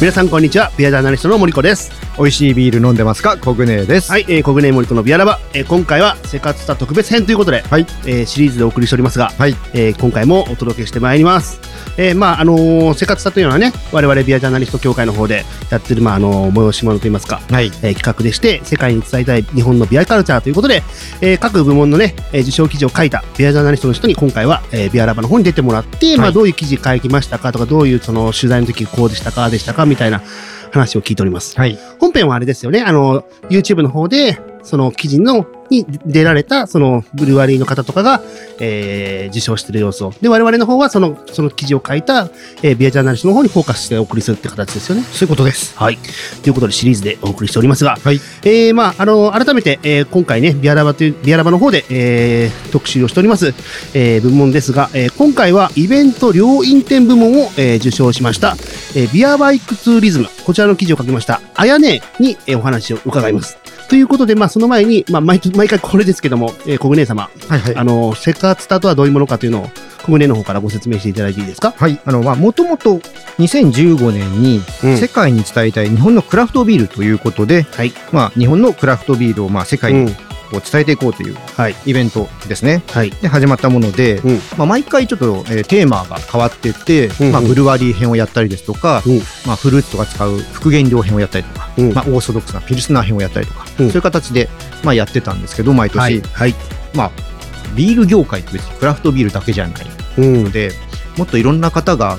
[0.00, 0.70] 皆さんこんにちは。
[0.78, 2.07] ビアジャーナリストの森子です。
[2.18, 3.38] 美味しいビール飲んでますか？
[3.38, 4.10] コグネです。
[4.10, 7.86] はい、えー、コグネ森子のビアラバ、えー、今回はセカツタ特別編ということで、はい。
[8.06, 9.54] えー、シリーズでお送りしておりますが、はい。
[9.72, 11.60] えー、今回もお届けしてまいります。
[11.96, 17.66] えー、まああのー、セカツタというのはね我々ビアジャーナリスト協会の方でやってるまああのー、催し物といいますか、はい。
[17.66, 20.82] えー、企画でして世界に伝えたい日本のビアカルチャーということで、
[21.20, 30.20] えー、各部門のね、えー、受賞記事を書いたビアジャーナリストの人に今回は、えー、ビアラバの方に出てもらって、まあどういう記事書きましたかとかどういうその取材の時こうでしたかでしたかみたいな
[30.70, 31.56] 話を聞いております。
[31.56, 38.22] はい本編はあれですよね、あの、YouTube の方で、その記事の、に出られた、そのブルワリーの方とかが、
[38.58, 40.12] えー、受賞している様子を。
[40.20, 42.30] で、我々の方は、その、その記事を書いた、
[42.62, 45.02] えー、ビアジャーナリストの方にフォーカスしてお送りするって形ですよね。
[45.02, 45.98] そういうことですはい。
[46.42, 53.54] ということで、シリーズでお送りしておりますが、はいえー、まあ、あの、改めて、えー、今回ね、ビアラバという、ビアラバの方で、えー、特集をしております、
[53.94, 58.56] えー、部門ですが、えー、今回はイベント両院展部門を、えー、受賞しました、
[58.96, 63.67] えー、ビアバイクツーリズム、こちらの記事を書きました、あやねに、えー、お話を伺います。
[63.88, 67.76] ということで、まあ、その前に、まあ、毎毎回これですけども、えー、小舟様、はいはい。
[67.76, 69.70] あの、セカツタとはどういうものかというのを、
[70.04, 71.72] 小舟の方からご説明していただいていいですか？
[71.76, 71.98] はい。
[72.04, 72.98] あのまあもともと
[73.38, 74.96] 2015年にうん。
[74.98, 77.92] 世界に伝えたい日本のクラフトビールということで、はい。
[78.12, 80.04] まあ日本のクラフトビールをまあ世界うん。
[80.06, 80.14] に。
[80.50, 81.74] こう伝えていこうというはい。
[81.86, 82.82] イベントですね。
[82.88, 83.10] はい。
[83.10, 94.48] で始まったもので、うんまあ、毎回ちょっと、えーテーマが変わってって、うんまあ、ブルワリー編をやったりですとか、うんまあ、フルーツとか使う副原料編をやったりとか、うんまあ、オーソドックスなピルスナー編をやったりとか、うんそういう形で、
[94.84, 96.20] まあ、やってたんですけど毎年、はい。
[96.22, 96.54] はい。
[96.94, 97.10] まあ、
[97.76, 99.86] ビール業界って別にクラフトビールだけじゃない
[100.18, 100.50] うんの。
[100.50, 100.72] で
[101.16, 102.16] もっといろんな方が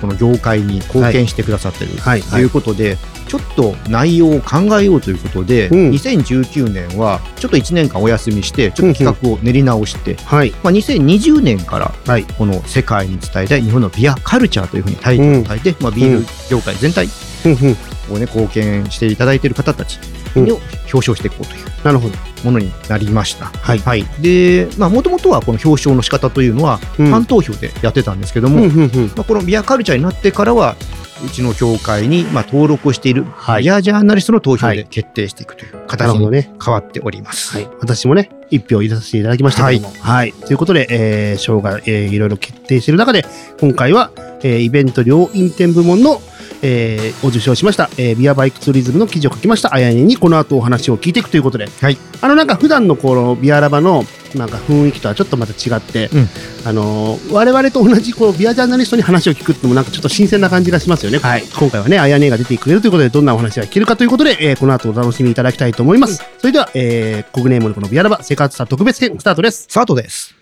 [0.00, 2.22] この業界に貢献してくださってるはい。
[2.22, 2.96] ということで、
[3.28, 10.50] ちょっと内容を考えようということで、うん2019年はちょっと1年間お休みしてちょっと企画を練り直して、はい。
[10.62, 12.24] まあ、2020年からはい。
[12.24, 17.08] この世界に伝えたい日本のビアカルチャーというふうにタイトルを書いて、まあ、ビール業界全体
[17.44, 17.76] うんうん。
[18.14, 19.98] を、ね、貢献していただいている方たち
[20.36, 20.60] をうん表
[20.98, 22.14] 彰していこうというなるほど。
[22.44, 23.46] ものになりました。
[23.46, 23.78] はい。
[23.80, 29.06] はい、でもともとはこの表彰の仕方というのはフうんァン投票でやってたんですけども、うんうんうん。
[29.08, 30.76] まあ、このビアカルチャーになってからは
[31.24, 36.28] うちの協会にまあ登録をしているはいビアジャーナリストの投票はいで決定していくというな形に。
[36.64, 37.56] 変わっております。
[37.56, 37.68] はい。
[37.80, 39.94] 私もね、一票入れさせていただきましたけども。
[40.00, 40.32] はい。
[40.32, 43.24] ということで、えー、賞が、えー、いろいろ決定している中で、
[43.60, 44.10] 今回は、
[44.42, 46.20] えー、イベント両院展部門の、
[46.62, 54.04] えー、を受賞しました、えー、ビアバイクツーリズムの記事を書きました、あやねにこの後お話を聞いていくということで、はいあの、なんか普段のこのビアラバの、
[54.34, 56.28] なんか雰囲気とはちょっとまた違って、うん
[56.66, 61.18] あのー我々と同じこうビアジャーナリストに話を聞くってのもなんかちょっと新鮮な感じがしますよね。
[61.18, 61.44] はい。
[61.58, 66.22] 今回はね、あやねが出てくれるということで、どんなお話が聞けるかということで、えーこの後お楽しみいただきたいと思います。
[66.38, 69.66] それでは、えー、コグネームのこのビアラバ生活さ特別編スタートです。
[69.68, 70.34] スタートです。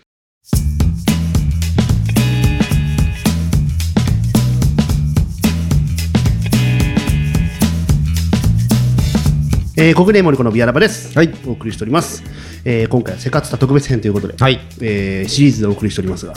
[9.79, 11.15] えー、コグネームのこのビアラバです。
[11.15, 11.31] はい。
[11.45, 12.23] お送りしております。
[12.69, 14.59] えー今回はセカツタ特別編ということで、はい。
[14.81, 16.33] えーシリーズでお送りしておりますが、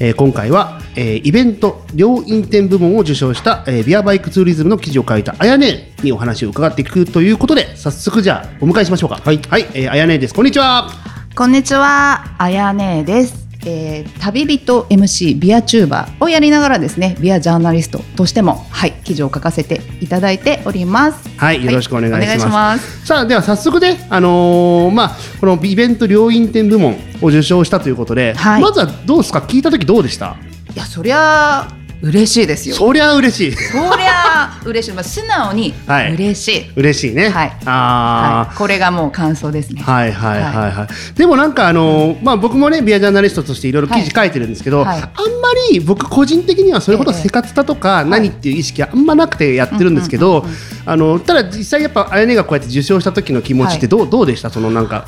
[0.00, 9.20] えー今回は、えーイベント両院展部門を受賞した、えービアバイクツーリズムの記事を書いたあやねにお話を伺っていくということで早速じゃあお迎えしましょうか。
[9.22, 9.38] はい。
[9.50, 10.34] はい、えーあやねです。
[10.34, 10.88] こんにちは。
[11.34, 13.45] こんにちは、あやねです。
[13.66, 21.28] えー旅人 MC ビアチューバーをやりながらですね、ビアジャーナリストとしても、はい、記事を書かせていただいております。
[21.36, 23.06] はいよろしくお願いします,、お願いします。
[23.06, 29.40] さあでは早速ねあのーまあこのイベント両院展部門を受賞したということで、はいまずはどうですか？
[29.40, 30.36] 聞いた時どうでした？
[30.74, 31.68] いや、そりゃ
[32.02, 32.76] 嬉しいですよ。
[32.76, 33.56] そりゃ嬉しい。
[33.56, 36.14] そりゃ嬉しい、まあ、素直にはい。
[36.14, 36.70] 嬉しい。
[36.76, 37.28] 嬉しいね。
[37.30, 37.56] はい。
[37.64, 38.48] あー。
[38.48, 39.82] はい、これがもう感想ですね。
[39.82, 40.70] はいはいはい。
[40.72, 41.18] はい。
[41.18, 45.00] でもなんかあのーまあ僕もねビアジャーナリストとしていろいろ記事書いてるんですけど、はい。
[45.00, 50.44] はいあんまり僕個人的にはそれほどセカツタとか何っていう意識はあんまなくてやってるんですけど、
[50.84, 54.50] あのただ実際やっぱあやねがこうやって受賞した時の気持ちってどう,、どうでした？
[54.50, 55.06] そのなんか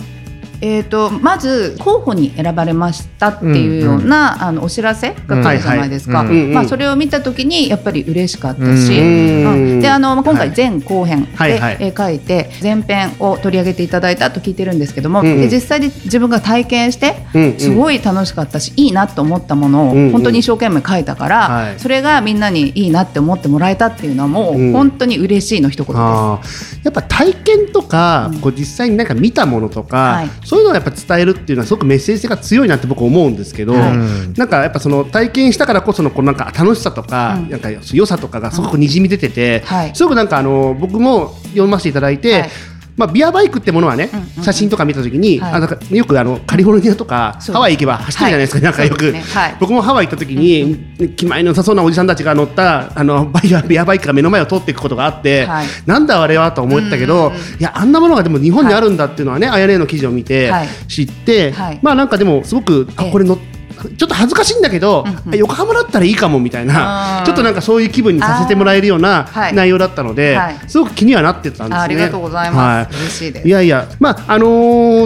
[0.60, 6.44] えー、とまず候補に選ばれましたっていうような、あのお知らせが来るじゃないですか、うんはいはい。
[6.44, 6.54] うんうん。
[6.54, 9.80] まあ、それを見た時にやっぱり嬉しかったし、うんうん。
[9.80, 11.76] であのまあ今回はい前後編で、はいはい。
[11.80, 15.36] えー書いて前編を取り上げていただいたと聞いてるんですけども、うんうん。
[15.40, 17.58] で実際に自分が体験してうんうん。
[17.58, 20.12] すごい楽しかったし、いいなと思ったものをうんうん。
[20.12, 21.78] 本当に一生懸命書いたから、はい。
[21.78, 26.80] それがみんなにいいなって思ってもらえたっていうのはもうんう本当に嬉しいの一言です。
[26.84, 33.92] やっぱ体験とか、こう実際になんか見たものとか、はいそういうのをやっぱ伝えるっていうのはすごくメッセージ性が強いなって僕思うんですけど、は
[34.34, 37.50] なんかやっぱその体験したからこそのこうなんか楽しさとか、うん。
[37.50, 39.94] なんか良さとかがすごくにじみ出てて、はい。
[39.94, 42.50] すごくなんかあの僕も読ませていただいて、はい
[42.98, 44.10] まあ、ビアバイクってものはね、
[44.42, 49.14] 写真とか見たときに、はいあなんかよくあのカリフォルニアとかハワイ行けば走ってるじゃないですか、はいなんかよく、
[49.60, 50.76] 僕もハワイ行ったときに、
[51.16, 55.66] 気前の良さそうなおじさんたちが乗ったあのバイアビアバイクが目の前を通っていくことがあって、はい。
[55.86, 60.68] なんだあれはと思ったけど、いやあんなものがでも日本にあるんだっていうのはね、あやねの記事を見てはい。
[60.88, 61.78] 知って、はい。
[61.82, 63.12] まあなんかでもすごくあええ。
[63.12, 63.38] これ乗っ
[63.78, 65.38] ちょっと恥ずかしいんだけど、うんうん。
[65.38, 69.54] 横浜だったらいいかもみたいなちょっとなんかそういう気分にさせてもらえるようなはい。
[69.54, 70.58] 内容だったので、はい。
[70.66, 71.76] すごく気にはなってたんですね。
[71.76, 73.48] あありがとうございます、嬉しいです。
[73.48, 73.50] い。
[73.50, 74.46] やいや、まああの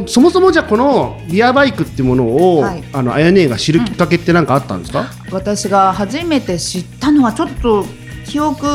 [0.02, 2.82] ーそもそもじゃあこのビアバイクっていうものを、はい。
[2.92, 5.06] あのあやねが知るきっかけって何かあったんですか？
[5.30, 7.84] 私が初めて知ったのはちょっと
[8.26, 8.66] 記憶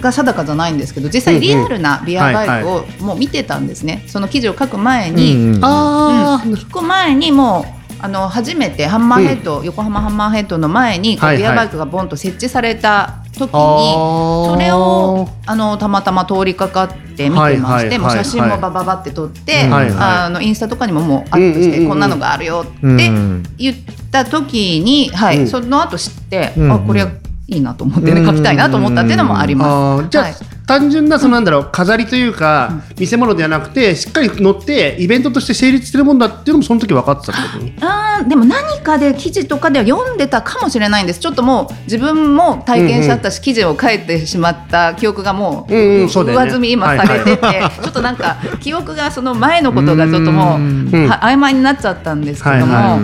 [0.00, 5.64] が定かじゃないんですけど実際リアルなビアバイクをもう見てたんですね、その記事を書く前に、うんうん。
[5.64, 6.52] あうん。
[6.54, 11.34] 聞く前にもうあの初めてハンマーヘッド、横浜ハンマーヘッドの前にこうはい。
[11.36, 14.50] はいビアバイクがボンと設置された時に、あー。
[14.52, 19.92] それをあのたまたま通りかかって見てまして、はいはいもう写真はいもバババって撮って、はいはい。
[19.92, 21.72] あのインスタとかにももうアップしうんうんうんうん。
[21.80, 23.42] てこんなのがあるよってうん。
[23.56, 23.76] 言っ
[24.10, 25.46] た時に、はいうん。
[25.48, 26.72] その後知って、うん。
[26.72, 27.06] あこれ
[27.48, 30.08] いいなと思ってね書きたいなと思ったっていうのもあります。
[30.10, 30.34] じゃあ、はい
[30.66, 37.64] 単純なそのなんだろう飾りというか、見せ物ではなくてしっかり乗ってイベントとして成立してるもんだっていうのもその時分かってたってこと？
[37.64, 37.74] に。
[37.80, 41.20] あーでも何かで記事とかでは読んでたかもしれないんです。
[41.20, 47.42] ちょっともう自分も体験しちゃったし、記事を書いてしまった記憶がもう,、上積み今されてて、
[47.82, 53.00] ちょっとなんか記憶がその前のことがちょっともう曖昧になっちゃったんですけども、う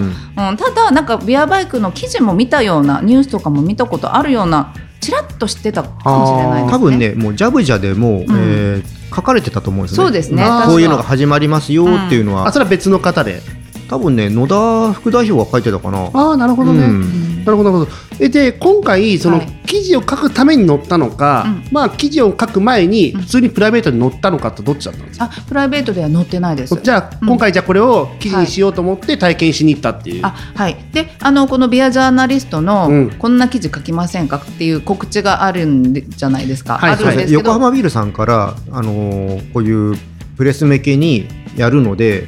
[0.52, 5.88] ん、ただなんかビアバイクの記事も見たようなニュースとかも見たことあるようなちらっと知ってたか
[6.18, 6.70] もしれないね。
[6.70, 10.06] 多分ねもうジャブジャでも、えー書かれてたと思うんですよね。
[10.06, 10.42] そうですね。
[10.64, 13.42] こういうのが始まりますよっていうのは、あそれは別の方で。
[13.90, 16.08] 多分ね野田副代表が書いてたかな。
[16.14, 16.80] ああなるほどね。
[16.80, 17.96] うんなるほどなるほど。
[18.20, 19.48] えで今回そのはい。
[19.72, 21.64] 記事を書くために乗ったのか、うん。
[21.72, 25.30] まあ記事を書く前に普通にプライベートに乗ったのかってどっちだったんですか？
[25.34, 26.78] あプライベートでは載ってないです。
[26.82, 30.20] じゃあ、うん今回じゃあこれを記事にしようと思って体験しに行ったっていう。
[30.26, 33.10] あはい、であのこのビアジャーナリストの、うん。
[33.12, 37.32] こんな記事書きませんかっていう告知があるんでじゃないですか、はいあるんですけど。
[37.32, 39.96] 横浜ビールさんから、あのーこういう
[40.36, 42.26] プレス向けにやるので、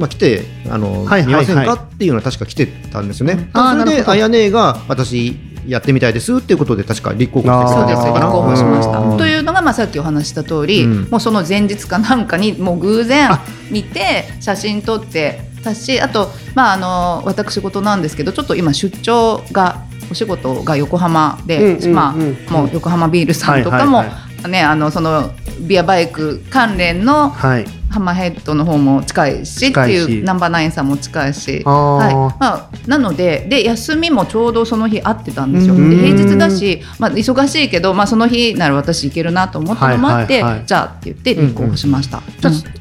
[0.00, 1.46] まあ、来て、あのーはいはいはい。
[1.46, 3.34] 見ませんかっていうのは確か来てたんですよね。
[3.34, 4.10] それであーなるほど。
[4.10, 5.36] あやねが私
[5.68, 8.20] やってみたいですっていうことで確か立候補してくそうです立。
[8.20, 8.98] 候補しました。
[8.98, 9.18] うん。
[9.18, 11.08] というのが、まあ、さっきお話しした通り、うん。
[11.10, 13.40] もうその前日かなんかにもう偶然あ。
[13.70, 24.50] 見て写真撮ってたしあと、まあ、あの私事なんですけどちょっと今出張がお仕事が横浜で、うんうんうんまあ、もう横浜ビールさんとかも、はいはい。
[24.50, 25.30] ね、あのその
[25.60, 27.79] ビアバイク関連のはい。
[27.90, 32.40] ハンマーヘッドの方も近いしって近いうナンバーナインさんも近いし、はい。
[32.40, 35.74] まあ、なのでで休みもちょうどその日合ってたんですよ。
[35.74, 35.90] うん。
[35.90, 42.22] で平日だし、まあ、忙しいけど、まあ、その日なら私行けるなと思ったのもあって、じゃあって言って立候補しました。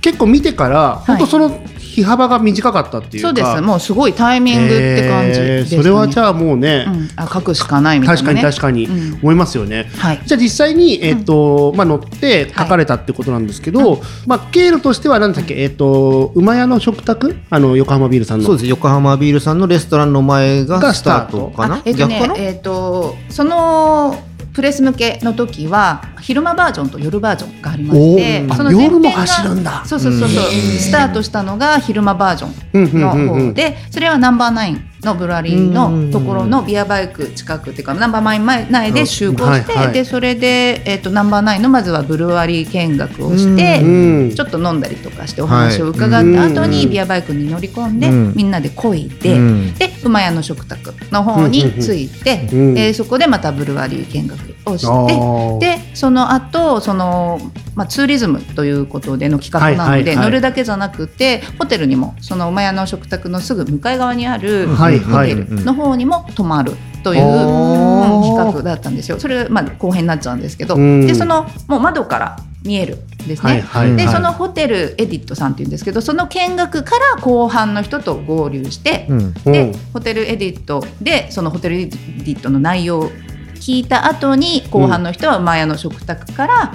[0.01, 1.05] 結構見てから、い。
[1.07, 1.49] 本当その
[1.89, 3.29] 日幅が短かったっていうか。
[3.29, 8.33] そうですもうすごいタイミングって感じでそれはじゃあもうね、うん、あ書くしかないみたい確か。
[8.33, 9.19] に確かにうん。
[9.21, 9.89] 思いますよね。
[9.97, 10.21] はい。
[10.25, 17.35] じゃあ実際に、えっとまあ、乗って書かれたってことなんですけど、まあ、経路としては何だっけ、えっと馬屋の食卓？
[17.49, 18.45] あの横浜ビールさんの。
[18.45, 21.75] そうです横浜ビールさんのレストランの前がスタートかな？
[21.75, 22.33] あえっと逆かな？
[22.35, 24.15] ねえっとその
[24.53, 29.85] プレス向けの時は昼間バージョンと夜バージョンがありましてその夜も走るんだ。
[29.85, 30.43] そうそうそうそう。
[30.43, 30.51] うん。
[30.51, 33.11] スタートしたのが昼間バージョンの
[33.47, 39.93] 方でそれはナンバーナインのブラリーのところのビアバイク近くっていうかナンバーナイン前内で集合して、はいはい。
[39.93, 44.35] でそれで、えっとナンバーナインのまずはブルワリー見学をして、うん。
[44.35, 46.89] ちょっと飲んだりとかしてお話を伺った後にうん。
[46.89, 48.33] ビアバイクに乗り込んで、うん。
[48.35, 49.73] みんなで漕いで、うん。
[49.75, 55.57] で馬屋の食卓の方に着いて、そこでまたブルワリー見学をあしてー。
[55.59, 57.39] でその後その
[57.75, 64.87] まあツーリズムということでの企画なので、乗るだけじゃなくてホテルにもその馬屋の食卓のすぐ向かい側にあるホ
[65.23, 66.73] テルの方にも泊まる
[67.03, 69.19] という、企画だったんですよ。
[69.19, 71.07] それまあ後編になっちゃうんですけど、うん。
[71.07, 73.55] でそのもう窓から見えるんですね。
[73.55, 79.33] ではいそのホテルエディットさんっていうんですけどその見学から後半の人と合流して、うん。
[79.33, 83.11] でうんホテルエディットでそのホテルエディットの内容を
[83.59, 86.73] 聞いた後に後半の人はマヤの食卓から、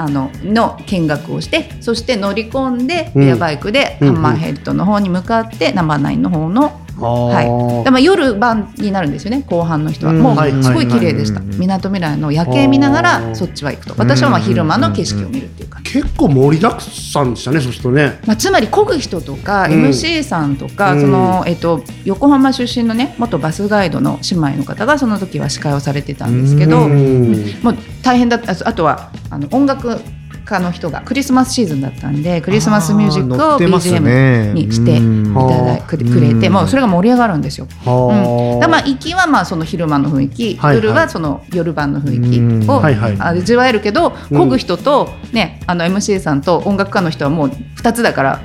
[0.00, 3.26] あのの見学をしてそして乗り込んでうん。
[3.26, 10.20] ビアバイクでハンマーヘッドの方に向かって、ナンバーナインの方の、はい、でも夜晩になるんですよね後半の人は、うん。
[10.20, 11.40] もうはいすごい綺麗でした。
[11.40, 13.94] はいみなとみらいの夜景見ながらそっちは行くと。
[13.98, 15.92] 私はまあ昼間の景色を見るっていう感じ。
[15.92, 18.20] 結構盛りだくさんでしたねそうするとね。
[18.26, 19.84] まあ、つまり漕ぐ人とか、うん。
[19.86, 21.00] MC さんとか、うん。
[21.00, 27.60] そのえっと、横浜出身のね元バスガイドの姉妹の方がその時は司会をされてたんですけど、うん。
[27.62, 28.52] もう大変だった。
[28.52, 30.00] ああとはあの音楽
[30.48, 34.52] 家の人がクリスマスシーズンだったんでクリスマスミュージックを BGM ね。
[34.54, 35.34] にしていうん。
[35.34, 37.66] ただいくくれてうんもうそれが盛り上がるんですよ。
[37.66, 40.84] うん、だまあは行きはまあその昼間の雰囲気、はいはい。
[40.84, 42.70] 夜はその夜晩の雰囲気うん。
[42.70, 43.16] をはいはい。
[43.20, 44.42] 味わえるけど、うん。
[44.42, 48.40] 漕ぐ人と、ね、あの MC さんと音楽家の人はもう2つだから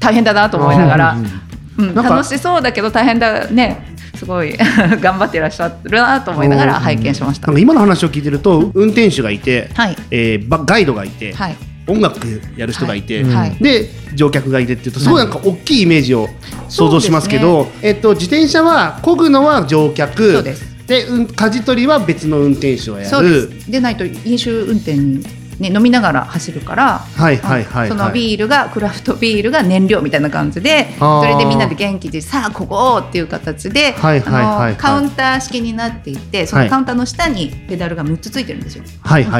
[0.00, 1.16] 大変だなと思いながら、
[1.78, 4.56] うん、楽しそうだけど大変だねすごい
[5.00, 7.52] 頑張ってらっしゃるなと思いながら拝見しました。
[7.58, 9.96] 今の話を聞いてると運転手がいて、はい。
[10.10, 11.56] えーばガイドがいて、はい。
[11.86, 12.18] 音楽
[12.56, 13.32] やる人がいて、はい。
[13.34, 13.56] はい。
[13.60, 16.28] で乗客がいてっていうとすごいなんか大きいイメージを
[16.68, 20.78] 想像しますけど、えっと、自転車は漕ぐのは乗客そうです。
[20.86, 25.22] で、うん、舵取りは別の運転手がやそうるでないと飲酒運転に、
[25.58, 34.66] ね、飲みながら走るから、はいはいはい、はい、そのビールがクラフトビールが燃料みたいな感じでそれでみんなで元気でさあここっていう形で、はいはいはいはい。
[34.68, 38.84] あのカウンター式になっていてそのカウンターの下にペダルが6つついてるんですよ、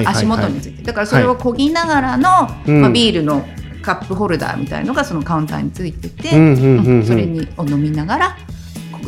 [0.07, 0.83] 足元について。
[0.83, 2.81] だからそれを漕ぎながらの、うん。
[2.83, 3.47] まあ、ビールの
[3.83, 7.05] カップホルダーみたいのがそのカウンターについてて、うんうんうんうん。
[7.05, 8.58] それにを飲みながら漕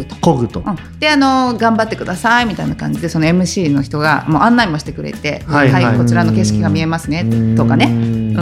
[0.01, 0.15] ぐと。
[0.17, 5.69] 漕ぐと、うん、であの頑張ってくださいみたいな感じでその MC の人がもう案内もしてくれて、ははい。
[5.69, 7.25] いはいこちらの景色が見えますね
[7.57, 7.89] とかね、う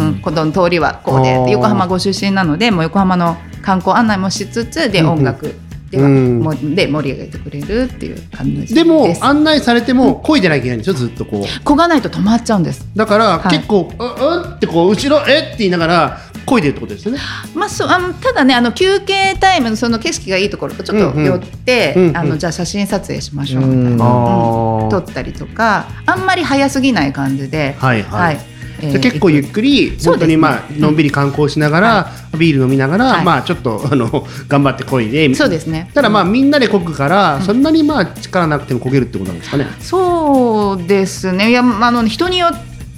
[0.00, 5.12] ん、この通りはこうで横浜ご出身なのでもう横浜の観光案内もしつつでうんうん。
[5.18, 5.54] 音楽
[5.90, 6.74] では、うん。
[6.74, 8.74] で盛り上げてくれるっていう感じです。
[8.74, 10.92] でも案内されても漕いでなきゃいけないんでしょ？
[10.92, 11.42] ずっとこう。
[11.42, 12.86] 漕がないと止まっちゃうんです。
[12.94, 13.56] だからはい。
[13.56, 15.38] 結構、うんうんってこう後ろえ？
[15.38, 17.18] って言いながら漕いでるってことですよね。
[17.54, 22.16] まあ、そうあのただねあの休憩タイムのその景色がいいところとちょっと寄って、うんうん。
[22.16, 23.92] あのじゃあ写真撮影しましょうみたいな、うん。
[23.94, 24.86] うん。
[24.86, 28.34] あ撮ったりとかあんまり早すぎない感じで、はいはい。
[28.34, 33.24] えーじゃあ結構ゆっくり、本当にまあのんびり観光しながら、ビール飲みながら、はい。
[33.24, 35.34] まあちょっと あの頑張ってこいで。
[35.34, 35.90] そうですね。
[35.94, 39.66] ただまあみんなで漕ぐから、そんなにまあ力なくても漕げるってことなんですかね。
[39.80, 41.50] そうですね。
[41.50, 42.50] いやあの人によ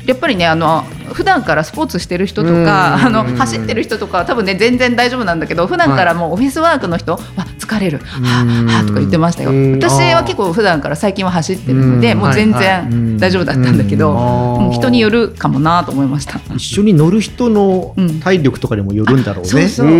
[0.07, 2.69] やっぱりねあの普段からスポーツしてる人とかうん。
[2.69, 7.21] あの走ってる人とかは多分ね全然大丈夫なんだけど普段からもうオフィスワークの人は
[7.59, 7.99] 疲れる。
[7.99, 9.51] ははあとか言ってましたよ。
[9.51, 9.73] うん。
[9.75, 12.19] 私は結構普段から最近は走ってるのでうん。
[12.19, 16.41] もう全然大丈夫だったんだけど人によるかもなと思いました。
[16.55, 18.21] 一緒に乗る人のうん。
[18.21, 19.49] 体力とかにもよるんだろうね。
[19.51, 19.87] そうそう。
[19.87, 19.91] う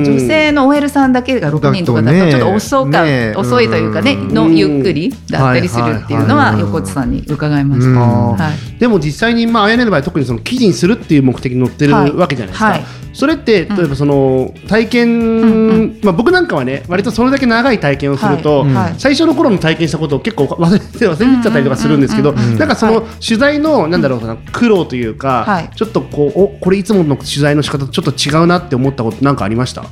[0.00, 0.04] ん。
[0.04, 3.34] 女性の OL さんだけが6人とかだとちょっと遅か、ね。
[3.36, 4.34] 遅いというかねうん。
[4.34, 8.36] のゆっくりだったりするっていうのは横津さんに伺いましうん。
[8.36, 8.50] た。
[8.78, 12.12] でも実際にまああやねの場合特にその記事にするっていう目的に載ってるはい。
[12.12, 12.70] わけじゃないですか。
[12.70, 12.84] はい。
[13.12, 18.72] それって例えばその体験、んまあ僕なんかはね割とそれだけ長い体験をすると、はい。
[18.72, 18.94] はい。
[18.98, 25.70] 最初の頃の体験したことを結構忘れて忘れてちゃったりとかするんですけど、なんかそのはい取材のなんだろうな苦労というか、はい。
[25.74, 29.84] ちょっとこうおこれいつもの取材の仕方とちょっと違うなって思ったことなんかありました？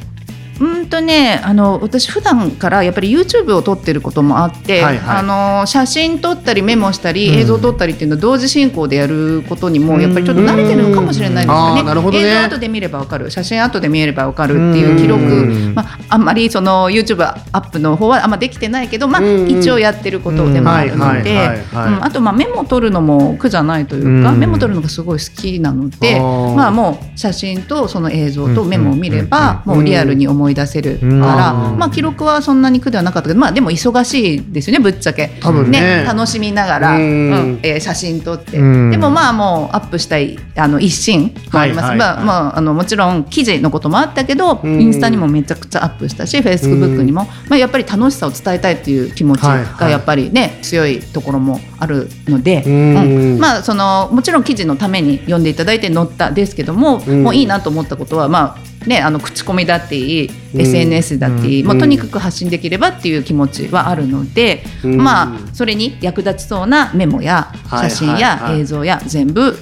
[0.60, 5.18] うんとねあの私普段からやっぱり YouTube を撮ってることもあって、はいはい。
[5.18, 7.34] あの写真撮ったりメモしたり、うん。
[7.36, 11.80] 映像撮ったりっていうのを同時進行でやることにもやっぱりちょっと慣れてるのかもしれないですよね。
[11.82, 12.24] ーなるほどね。
[12.24, 13.30] 映像後で見ればわかる。
[13.30, 19.48] 写真後で見ればわかるっていう記録、うんまあ、あんまりその YouTube アップの方はあんまできてないけど、まあ、うん。
[19.48, 21.38] 一応やってることでもあるので
[21.72, 24.38] あとまあメモ取るのも苦じゃないというか、うん。
[24.38, 31.20] メモ取るのがすごい好きなので、まあ、もう写真とその映像とメモを見れば、うんもうリアルに思い出せるうん。
[31.20, 35.30] から、うんまあ、記録はそんなに苦ではなかったけど、まあ、でも忙しいですよねぶっちゃけ。
[35.40, 36.04] 多分ね。
[36.06, 38.90] 楽しみながら、えー写真撮って、うん。
[38.90, 42.16] でもまあもうアップしたいあの一心もあります、はいはいはい。
[42.16, 44.80] まあまあ、あのもちろん記事のこともあったけど、うん。
[44.80, 49.66] インスタにもめちゃくちゃアップしたしフェイスブックにも、まあ、やっぱり楽しさを伝えたいっていう気持ちはいはい。
[49.80, 53.38] がやっぱりね、強いところもあるので、うん。
[53.38, 57.22] まあ、そのもちろん記事のために読んでいただいて載ったですけども、うん。
[57.22, 60.60] もういいなと思ったことは、まあね、あの口コミだっていい、うん。
[60.60, 61.68] SNS だっていい、うん。
[61.68, 64.96] もうとにかく発信できればっていう気持ちはあるので、うん。
[64.96, 69.56] まあ、それに役立ちそうなメモやはい写真や映像や全部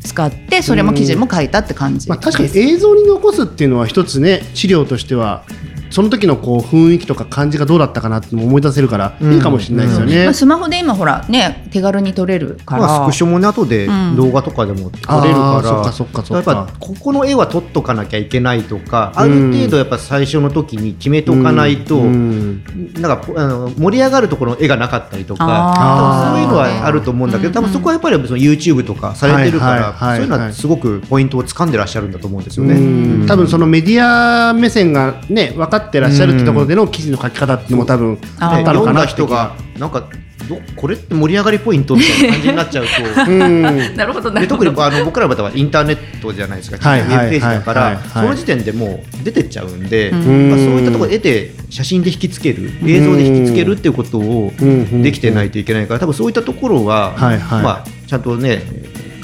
[0.00, 2.58] 使ってそれも記事も書いたって感じまあ、確かに。
[2.58, 5.44] 映像に残すっていうのは一つね資料としては
[5.92, 9.32] その時のこう雰囲気とか感じがどうだったかなって思い出せるからうん。
[9.34, 10.24] いいかもしれないですよね。
[10.24, 16.52] まあ、スマホで今ほらね手軽に撮れるから、まあ、スクショもね後でうん動画とかでも撮れるから、そっかそっかそっか。
[16.52, 32.74] やっぱここの絵は撮っとかなきゃいけないとか、ある程度やっぱ最初の時に決めとかないと、うんなんかあの盛り上がるところの絵がなかったりとかそういうのはあると思うんだけど、うん多分そこはやっぱりその YouTube とかされてるから、はいはいはいそういうのはすごくポイントを掴んでらっしゃるんだと思うんですよね。
[32.74, 33.26] うん。
[33.26, 40.08] 多分そのメディア目線がね分かってらっしゃるってところでの記事の書き方っていうのも多分あったのかな読んだ人がなんか
[40.48, 42.90] どこれって盛り上がりポイントみたいな感じになっちゃうと。
[43.30, 43.62] うん。
[43.96, 44.70] なるほどなでるほど。
[44.70, 50.50] 特にあの僕らはインターネットじゃないですか、はいウェブページだから、その時点でもう出てっちゃうんで、うん。
[50.50, 55.02] まあ、そういったところで得て、写真で引きつける、映像で引きつけるっていうことをうん。
[55.02, 57.62] できてないといけないから、多分そういったところは、はいはい。
[57.62, 58.62] まあ、ちゃんとね、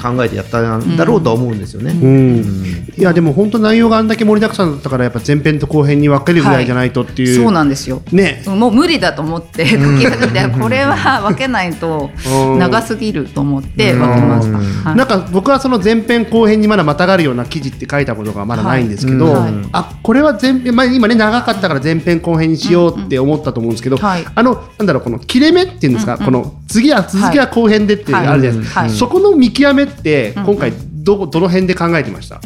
[0.01, 1.91] 考えてやったんだろうとは思うんですよね。
[1.91, 2.07] うん。
[2.07, 2.93] うん。
[2.97, 8.01] いやでも本当内容があんだけ盛りだくさんだったからやっぱ前編と後編に分けるぐらいじゃないとっていう、そうなんですよ。
[8.11, 8.43] ね。
[8.47, 12.59] もう無理だと思って書き始めてこれは分けないとうん。
[12.59, 14.57] 長すぎると思って分けました。
[14.57, 14.65] うん。
[14.65, 14.95] はい。
[14.95, 19.33] なんか僕はその前編後編にまだまたがるような記事って書いたことがまだないんですけど、はい。
[19.33, 28.89] はいあこれは前編、まあ、今ね長かったから前編後編にしようって思ったと思うんですけど、はいあのなんだろうこの切れ目っていうんですか、うんうんこの次は続きは後編でってあるじゃないですか、はい。
[28.91, 32.41] そこの見極めってうん今回どどの辺で考えてました、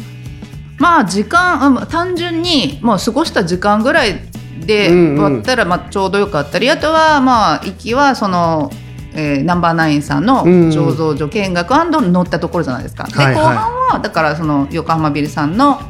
[0.78, 4.20] まあ時間うん単純にもう過ごした時間ぐらい
[4.66, 5.22] でうんうん。
[5.22, 8.70] 割ったらまあちょうどよかったり、あとはまあ行きはその、
[9.14, 10.68] えーナンバーナインさんのうんうん。
[10.70, 13.04] 醸造所見学乗ったところじゃないですか。
[13.04, 13.34] で、はいはい。
[13.34, 15.80] 後半はだからその横浜ビルさんの、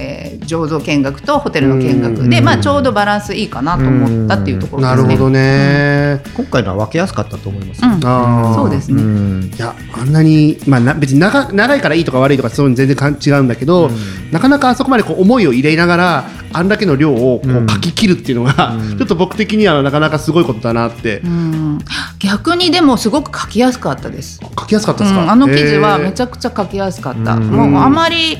[0.00, 2.44] えー醸造見学とホテルの見学で、うん。
[2.44, 5.02] まあちょうどバランスいいかなと思ったっていうところですね。
[5.02, 7.84] なるほどね、今回のは分けやすかったと思います。
[7.84, 7.90] うん。
[8.04, 8.54] あー。
[8.54, 9.00] そうですね。
[9.00, 9.50] うん。
[9.54, 14.30] いやあんなに、まあ、な別に長長いからいいとか悪いとかそういうの全然かん違うんだけど、うん。
[14.32, 18.98] なかなかあそこまでこう思いを入れながらあんだけの量をこう書き切るっていうのが、うん。
[18.98, 21.78] ちょっと僕的にはなかなかすごいことだなって、うん。
[22.18, 24.40] 逆にでもすごく書きやすかったです。
[24.58, 25.30] 書きやすかったですか、うん。
[25.30, 27.50] あの記事はめちゃゃくちゃ書きやすかった、うん。
[27.50, 28.38] もうあまり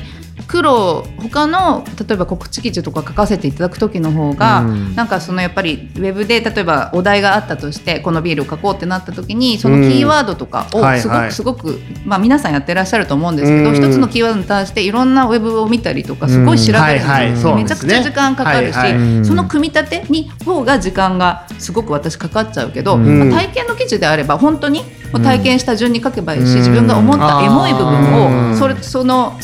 [0.51, 4.95] 黒他の例えば告知記事とか書かせていただく時の方が、うん。
[4.95, 11.29] なんかそのやっぱりウェブで例えばお題があったとしてこのビールを書こうってなった時にそのキーワードとかをすごはいはい。
[11.29, 13.75] くすごく、まあ、皆さんやってらっしゃると思うんですけど、うん。
[13.75, 17.37] 一つのキーワードに対していろんなウェブを見たりとかすごい調べるんですよ、はいはい。
[17.37, 19.25] そうめちゃくちゃ時間かかるし、はいはい。
[19.25, 23.29] その組み立てに方が時間がすごく私かかっちゃうけど、うん。
[23.29, 26.55] まあ体験の記事であれば本当に体験した順に書けばいいし、うん。
[26.57, 28.01] 自分が思ったエモい部うん。
[28.01, 29.37] 分をそれその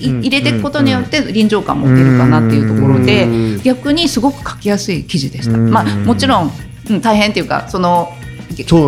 [0.00, 3.62] 入れていくことによって臨場感も出るかなっていうところで、うん。
[3.62, 5.56] 逆にすごく書きやすい記事でした。
[5.56, 5.70] うん。
[5.70, 6.52] まあ、もちろん、
[6.90, 8.12] うん、大変っていうかその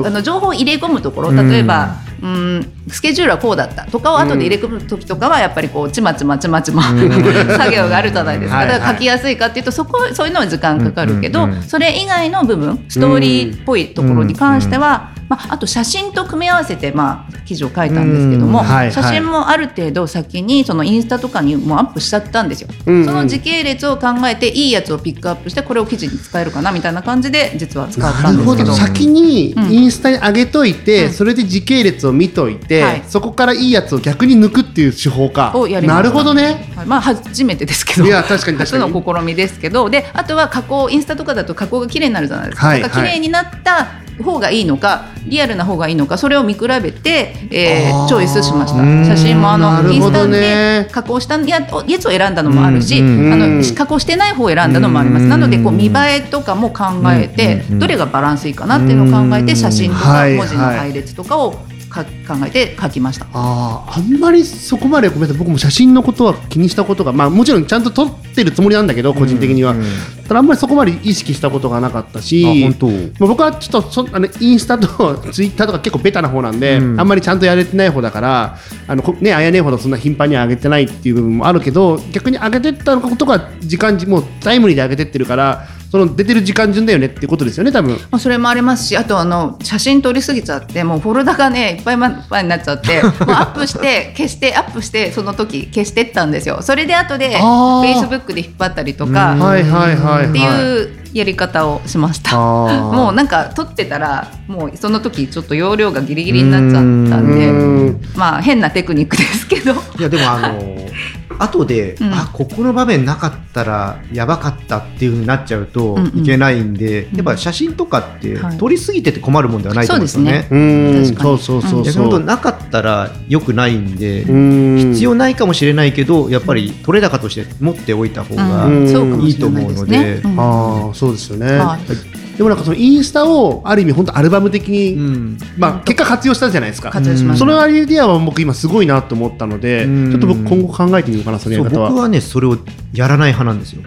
[0.05, 1.51] あの情報を入れ込むところうん。
[1.51, 8.67] 例えば、うん、スケジュールはこうだったとかを後で入れ込む時とかはやっぱりこうちまちまちまちま作業があるじゃないですか。
[8.67, 11.63] だから書きやすいかっていうとそこそういうのは時間かかるけど、うんうんうん。
[11.63, 18.93] それ以外の部分ストーリーっぽいところに関しては、まあ、あと写真と組み合わせて、まあ、記事を書いたんですけども、うんはいはい。
[18.93, 22.69] 写真もある程度先にそのインスタとかにもアップしちゃったんですよ。
[22.85, 22.97] うん。
[22.97, 28.73] うんその時系列を考えていいやつをピックアップしてこれを記事に使えるかなみたいな感じで実は使ったなんですけど。
[28.75, 29.73] 先にうん。
[29.73, 31.13] インスタに上げといて、うん。
[31.13, 33.03] それで時系列を見といて、はい。
[33.09, 35.55] そこからいいやつを逆に抜くっていう手法か。
[35.83, 36.71] なるほどね。
[36.77, 38.05] はい、まあ初めてですけど。
[38.05, 38.83] いや確かに確かに。
[38.83, 39.89] 初の試みですけど。
[39.89, 48.05] であとは加工インスタとかだと加工が綺麗になるじゃないですか,、はい綺麗になった方がいいのかリアルな方がいいのかそれを見比べて、えあー。
[48.05, 48.83] ー、チョイスしました。
[48.83, 49.05] うん。
[49.07, 60.37] 写真もあなのインスタで加工したややつを選んだのもあるし、うんあうんの加工してない方を選んだのもあります、うんなのでこう見栄えとかも考えて、うんどれがバランスいいかなっていうのを考えて写真とかはい。
[60.37, 61.55] 文字の配列とかを
[61.89, 62.05] か
[62.39, 63.27] 考えて書きました。
[63.33, 69.85] あーあんまりそこまでごめんなさい僕も写真のことは気にしたことがまあもちろんちゃんと撮ってるつもりなんだけど個人的には、うん
[70.23, 87.93] ただあんまりそこまで意識したことがなかったしあ本当まあ、僕はちょっとそあのインスタと ツイッターとか結構ベタな方なんで、うんあんまりちゃんとやれてない方だからあのこねあやねほどそんな頻繁には上げてないっていう部分もあるけど逆に上げてったことが時間もうタイムリーで上げてってるからその出てる時間順だよねっていうことですよね多分。
[87.93, 96.59] まあ、それもありますしあとあの写真撮りすぎちゃってもうフォルダがねいっぱいいっぱいになっちゃって もうアップして消してアップしてその時消してったんですよ。
[96.63, 97.95] それで後であー。
[97.95, 100.27] Facebook で引っ張ったりとかはいはいはいはい。
[100.27, 102.37] っていうやり方をしました。
[102.37, 107.53] もうなんか撮ってたらもうその時ちょっと容量がギリギリになっちゃったんでう
[107.91, 108.01] ん。
[108.15, 109.73] まあ変なテクニックですけど。
[109.73, 110.59] いやでもあの
[111.39, 112.13] 後で、うん。
[112.13, 116.19] あここの場面なかったらやばかったっていう風になっちゃうとうんうん。
[116.21, 117.17] いけないんで、うん。
[117.17, 118.59] やっぱ写真とかってはい。
[118.59, 120.49] 撮りすぎてて困るもんではないと思うんですよね。
[120.51, 121.05] うん。
[121.05, 121.29] 確かに。
[121.29, 122.05] そうそうそうそう。
[122.05, 124.93] 言うとなかったら良くないんで、うん。
[124.93, 128.87] 必要ないかもしれないけどやっぱり取れ高として持っておいた方が、い。
[129.27, 130.41] いいと思ううん。
[130.41, 131.57] ああそうですよね。
[131.57, 136.91] はいでもなんかそのインスタをある意味本当アルバム的に、うんまあ結果活用したじゃないですか。
[136.91, 141.91] 活用しましたそのアイアイディアは僕今すごいなと思ったので、うんちょっと僕今後考えてみようかなその方は。
[141.91, 142.59] 僕はねそれを
[142.93, 143.83] やらない派なんですよ。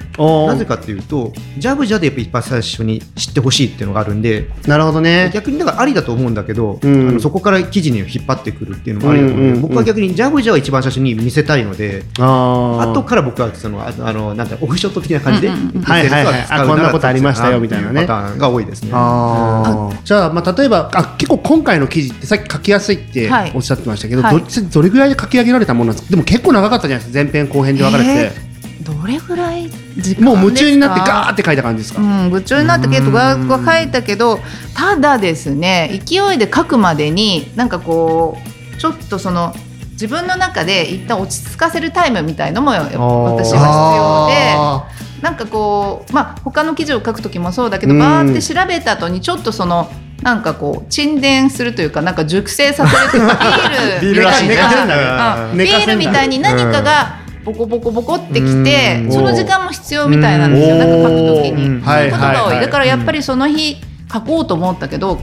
[0.48, 5.32] なぜかっていうとジャブジャでやっぱ一番最初に知ってほしいっていうのがあるんでなるほどね。
[5.34, 12.92] 逆にだからありだと思うんだけど、うんあのそこから記事に引っ張ってくるっていうのもありだと思うんで、うんうんうん僕は逆にジャブジャは一番最初に見せたいので、ああ。
[12.92, 18.06] 後から僕はそのああのなんてオフショット的な感じで、うんうんはいはいはいこんなことありましたよみたいなね
[18.38, 18.92] が多いですね。
[18.94, 20.04] あー。
[20.04, 23.52] じゃあ、まあ、例えばあ結構今回の記事ってさっき書きやすいってはい。
[23.56, 24.40] おっしゃってましたけど、はい。
[24.40, 26.12] どっちどれぐらいで書き上げられたものなんですか？
[26.12, 28.30] でも結構長かったじゃないですか前編後編で分かれて。
[28.30, 30.22] て、どれぐらい時間ですか？
[30.22, 34.40] もう夢中になってガーって書いた感じですか、うん、夢中になって結構ガーッと書いたけど
[34.76, 38.38] ただですね勢いで書くまでになんかこ
[38.76, 39.54] うちょっとその
[39.92, 43.02] 自分の中で一旦落ち着かせるタイムみたいのもやっぱー。
[43.02, 49.90] 私はあ必要でなんかこうまあ他の記事を書く時もそうだけどうんバーって調べた後にちょっとその
[50.22, 53.38] なんかこう沈殿するというかなんか熟成させるというか
[54.02, 59.12] ビールビールらしい寝かせるんだねうんビールみたいに何かがボコボコボコってきてうん。
[59.12, 61.68] その時間も必要みたいなんですようんなんか書く時に。
[61.68, 61.84] うん。
[61.84, 63.78] そういうことが多はいだからやっぱりその日
[64.12, 65.20] 書こうと思ったけど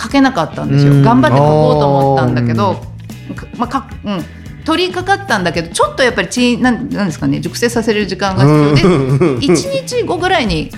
[0.00, 0.92] 書けなかったんですよ。
[0.92, 2.74] うん頑張って書こうと思ったんだけど
[3.36, 4.24] かまあかうん
[4.64, 9.38] 取り掛かったんだけどちょっとやっぱりちなんなんですかね熟成させる時間が必要でうん。
[9.38, 10.70] 1日後ぐらいに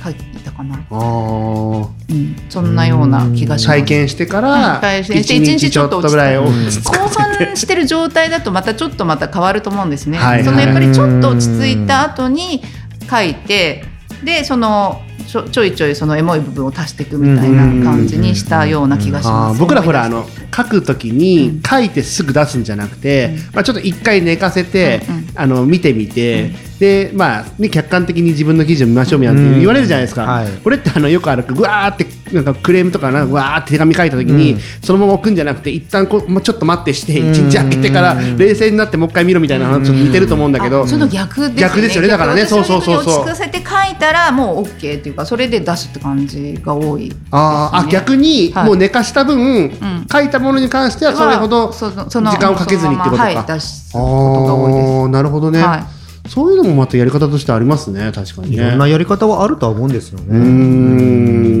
[0.00, 1.88] 書書いたかな、あー。
[2.10, 3.78] うん、そんなような気がします。
[3.78, 8.74] 体験してかうんら体験して一一日ちょっとぐらいをうん興奮してる状態だとまた。
[8.74, 9.90] ちょっとまた変わると思うん。
[9.90, 10.18] ですね。
[10.18, 12.62] はいはいそのやっぱりちょっと落ち着いた後に
[13.10, 13.84] 書いて
[14.24, 19.56] でそのちょちょいちょいそのエモい部分を足していくみたいな感じにしたような気がしあます。
[19.56, 21.62] ー僕らほらあの書くときにうん。
[21.62, 23.36] 書いてすぐ出すんじゃなくて、うん。
[23.54, 30.52] まあ、ちょっと一回寝かせて、うんうんあの見てみて、でまあね、客観的に自分の記事を見ましょうみたいな言われるじゃないですか、うんはい。
[30.62, 34.60] これってあのよくあるぐわーってなんかクレームとかなんかぐわーって手紙書いたときに、うん。
[34.82, 37.30] そのまま置くんじゃなくて一旦こうもうちょっと待ってしてうん。
[37.30, 41.60] 一日空けてから冷静になってもう一回見ろみたいなのちょっと似てると思うんだけど、あその逆ですよね。
[41.60, 42.08] 逆ですよね。
[42.08, 43.14] だからね逆そうそうそうそう。
[43.22, 48.66] 落ち着かせて書いたらもう OK っていうかそれで出すって感じが多いね、あーあ逆にはい。
[48.66, 50.06] もう寝かした分、ん。
[50.10, 53.22] 書いたものに関してはそれほど時間をかけずにってことか。
[53.22, 55.08] はい、出すことが多いです。
[55.08, 55.84] なるほどね、はい。
[56.28, 58.56] そういうのもまたやり方としてありますね確かにね。
[58.56, 60.38] いろんなやり方はあるとは思うんですようーね。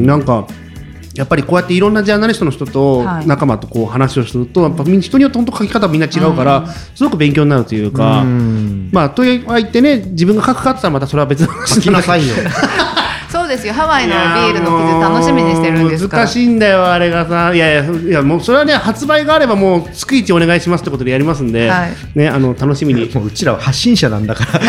[0.04, 0.06] ん。
[0.06, 0.46] なんか
[1.14, 3.26] やっぱりこうやっていろんなジャーナリストの人とはい。
[3.26, 8.90] 仲間とこう話をすると、やっぱ人によって本当書き方みんな違うから、すごく勉強になるというか、うん。
[8.92, 12.34] まあとはいってね自分が書くかって言ったらまたそれは別の話書きなさいよ。
[13.44, 16.22] そうですよハワイのビールの記事楽しみにしてるんですから。
[16.24, 24.60] 難しいんだよあれがさいやいやいやもうそれはね発売があればもう月一お願いしますってことでやりますんで、はいねあの楽しみに もううちらは発信者なんだから。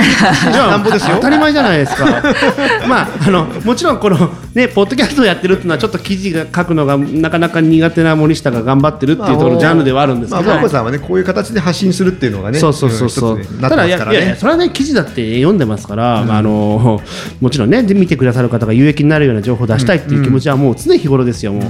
[0.52, 2.06] じゃあなんぼですよ当たり前じゃないですか。
[2.86, 4.18] まああのもちろんこの
[4.54, 10.56] ねポッドキャストをやってるっていうのはちょっと記事が書くのがなかなか苦手な森下が頑張ってるっていうところのジャンルではあるんですまあ、けど。
[10.56, 13.38] マコさんはね、こういう形で発信するっていうのがね、そうそうそうそう。
[13.38, 14.14] ん一つになってただいやい。
[14.16, 17.02] やいやそれはね記事だって読んでますから、まああの
[17.40, 21.64] もちろんねで見てくださる方が有益になるような情報を出したいっていう気持ちはもう常日頃ですよもう。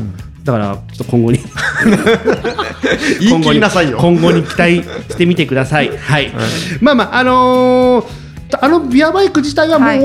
[0.44, 1.40] だからちょっと今後に
[3.20, 3.98] 言い切りなさいよ。
[4.00, 5.90] 今後に期待してみてください。
[5.98, 6.32] はい。
[6.82, 8.06] まあまああのー
[8.62, 9.96] あのビアバイク自体はもう、は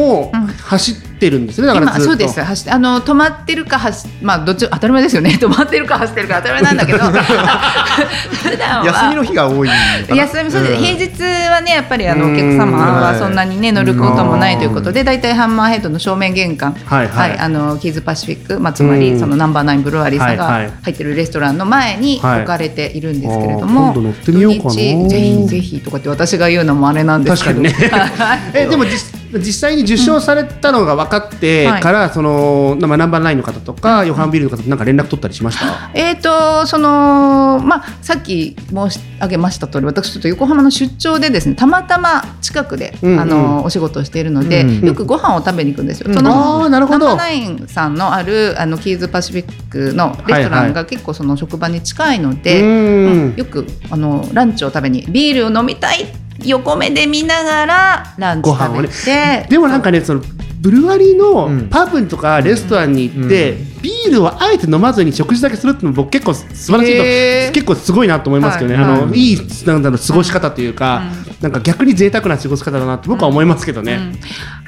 [0.43, 1.67] いうん走ってるんですね。
[1.67, 2.01] だからずっと。
[2.01, 2.41] 今そうです。
[2.41, 5.37] 走あの止まってるか走まあどっち当たり前ですよね。
[5.39, 6.99] 止まってるか走ってるか当たり前なんだけど。
[7.05, 8.87] 普段は。
[8.87, 9.69] 休みの日が多い。
[10.09, 10.85] 休みそうです、ん。
[10.85, 12.35] 平日はねやっぱりあのうん。
[12.35, 13.19] お客様ははい。
[13.19, 16.75] そんなにね乗ることもないということで大体ハンマーヘッドの正面玄関。
[16.87, 17.39] はいはい。
[17.39, 19.01] あのキーズパシフィック、まあ、つまうん。
[19.01, 22.39] りそのナンバーナインブルワリーさんが入ってるレストランの前にはい。
[22.39, 27.63] 置かれているんですけれども、土日ぜひぜひとかって私が言うのもあれなんですけど。
[27.63, 27.99] 確かにね。
[28.19, 28.41] はい。
[28.55, 31.83] えでも実実際に受賞されたのが分かってはい。
[31.83, 35.91] から、そのまあナンバーナインの方とか、ヨハンビールの方となんか連絡取ったりしました？
[35.95, 43.21] えーとそのまあ、さっき申し上げました通り私ちょっと横浜の出張でですねたまたま近くで、うんうん。
[43.21, 46.07] あのお仕事をしているので、うんよくご飯を食べに行くんですよ。
[46.09, 46.15] うん。
[46.15, 47.09] そあーなるほど。
[47.09, 56.07] ナンバーナインさんのあるあのキーズパシフィックのレストラはいはンが結構その職場に近いのうで、んよくあのランチを食べにビールを飲みたい
[56.45, 60.23] 横目で見ながらランチ食べて、でもなんかねその
[60.61, 61.59] ブルワリーうん。
[61.65, 67.53] のパブとかレストランに行って、ビールをあえて飲まずに食事だけするっていうのも僕結構素晴らしいと、へー。
[67.53, 68.85] 結構すごいなと思いますけどね、はい。
[68.85, 71.03] あのはいいいなんだろう過ごし方というか、
[71.41, 73.95] なんか逆に贅沢な過ごし方だなって僕は思いますけどね。
[73.95, 74.19] うん。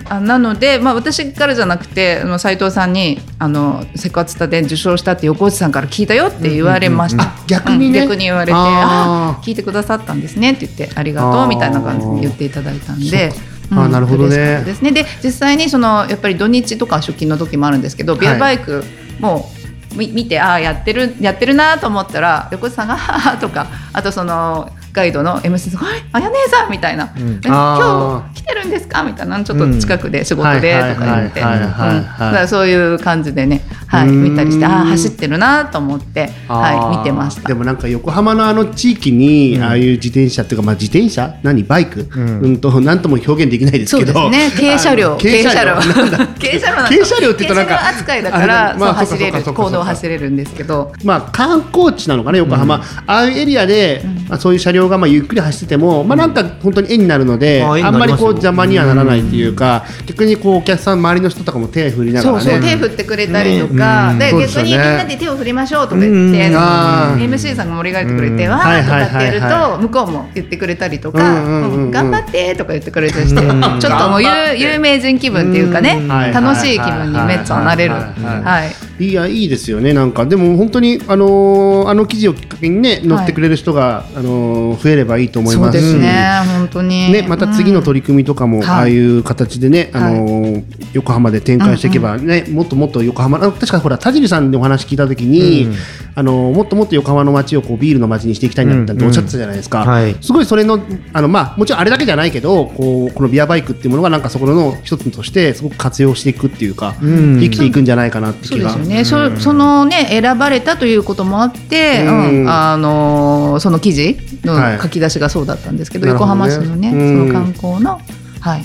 [0.08, 13.32] あなので、まあ、私からじゃなくてあの斉藤さんにあのセカツタで受賞したって横内さんから聞いたよって言われました、あ逆にね、うん逆に言われてああ聞いてくださったんですねって言ってありがとうみたいな感じに言っていただいたんで。
[13.70, 14.62] あーなるほどね。
[14.64, 14.92] ですね。
[14.92, 18.84] で実際にそのやっぱり土日とか出勤の時もあるんですけど、ビアバイク
[19.20, 19.50] も
[19.94, 27.40] み見てああやってるやってるなと思ったら横内さんが「はは」とかあとそのガイドの MC さんが「はいあやねえさん」みたいな「うん。
[27.44, 31.40] 今日来てるんですか?」みたいなちょっと近くで仕事でうんとか言って。
[31.40, 34.24] だからそういう感じでね、はい、うん。
[34.24, 37.48] 見たりしてああ走ってるなと思って、はい、見てました。
[37.48, 37.54] で。
[37.54, 39.62] もなんか横浜のあの地域に、うん。
[39.62, 41.34] ああいう自転車っていうか、まあ、自転車？
[41.42, 41.62] 何？
[41.64, 44.68] バイク、ううんんと何とも表現できないですそうけどですね。
[44.68, 50.92] 軽車両軽車両軽車両軽車両って言うとなんか軽車両扱いだからまあそう走れる行動を走れるんですけど。
[51.04, 62.70] まあ、観光地なのかな横浜、ああいうエリアで、まあ、そういう車両両がまあゆっくり走ってても、まあなんか本当に絵になるので、あんまりこう邪魔にはならないっていうか、逆にこうお客さん周りの人とかも手振りながそうそうらね。
[62.70, 68.52] 手振ってくれたりとか、ねで逆にみんなで手を振りましょうとか言って、MC さんが盛り上げてくれて、うん。
[68.52, 73.80] わーとかってやると向こうも言ってくれたりとか、頑張ってとか言ってくれたりして、うん。
[73.80, 76.08] ちょっともう有有名人気分っていうかね、うん。
[76.08, 77.94] 楽しい気分にめっちゃなれる。
[77.94, 78.02] はい
[78.42, 78.64] は
[79.04, 80.26] いはいはいはいいやいいですよねなんか。
[80.26, 85.78] でも本当にあのーあの記事をきっかけにね乗ってくれる人が、あのー増えればいいと思いそうます。
[85.78, 87.12] しですね、本当に。
[87.12, 88.68] ね、また次の取り組みとかも、はい。
[88.68, 95.74] ああいう形でね、あのー横浜で展開していけばね、もっともっと横浜あ確かほら田尻さんにお話聞いた時に、うん。
[96.14, 100.16] あのーもっともっと横浜の街をこうビールの街にしていきたいんだっておっしゃってたじゃないですか、うんはい。
[100.20, 100.78] すごいそれの
[101.12, 107.40] あの、まあ、もちろんあれだけじゃないけどこうこのビアバイクっていうものがなんかそこの一つとしてすごく活用していくっていうか、うん。
[107.40, 108.91] 生きていくんじゃないかなってそう気がですよね。
[109.04, 112.42] そそのね選ばれたということもあって、うん。
[112.42, 114.76] うんあのその記事はい。
[114.76, 116.44] の書き出しがそうだったんですけど、なるほどね。
[116.44, 117.28] 横浜市のね、うん。
[117.28, 118.00] その観光の
[118.40, 118.64] はい。